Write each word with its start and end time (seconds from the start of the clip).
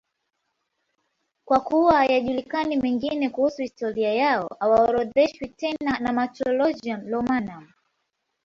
Kwa 1.45 1.59
kuwa 1.59 1.93
hayajulikani 1.97 2.77
mengine 2.77 3.29
kuhusu 3.29 3.61
historia 3.61 4.13
yao, 4.13 4.49
hawaorodheshwi 4.59 5.47
tena 5.47 5.99
na 5.99 6.13
Martyrologium 6.13 7.11
Romanum. 7.11 7.67